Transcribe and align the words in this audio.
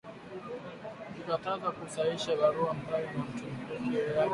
Inakatazwa 1.09 1.69
ku 1.77 1.83
sahini 1.93 2.31
barua 2.39 2.71
phali 2.83 3.05
ya 3.07 3.13
mutu 3.23 3.45
peke 3.67 3.99
yake 4.15 4.29